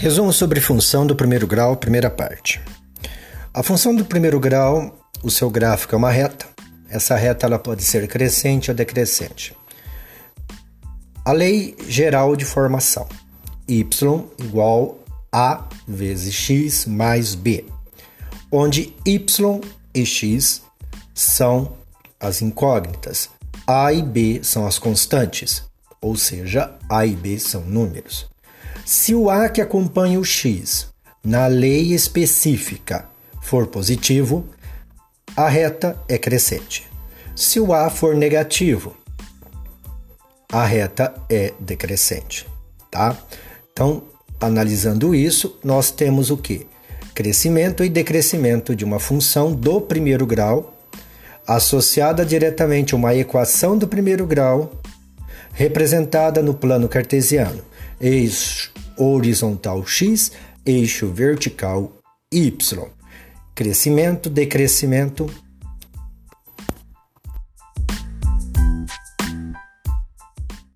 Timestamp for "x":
16.32-16.86, 20.06-20.62, 30.24-30.88, 59.82-60.32